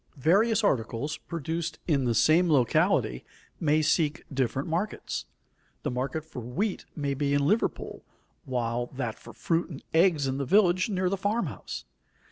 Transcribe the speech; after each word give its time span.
Various 0.17 0.63
articles 0.63 1.17
produced 1.17 1.77
in 1.87 2.05
the 2.05 2.15
same 2.15 2.49
locality 2.51 3.23
may 3.59 3.83
seek 3.83 4.23
different 4.33 4.67
markets. 4.67 5.27
The 5.83 5.91
market 5.91 6.25
for 6.25 6.39
wheat 6.39 6.85
may 6.95 7.13
be 7.13 7.35
in 7.35 7.45
Liverpool, 7.45 8.03
while 8.43 8.87
that 8.95 9.19
for 9.19 9.31
fruit 9.31 9.69
and 9.69 9.83
eggs 9.93 10.23
is 10.23 10.27
in 10.29 10.37
the 10.39 10.45
village 10.45 10.89
near 10.89 11.07
the 11.07 11.17
farm 11.17 11.45
house. 11.45 11.85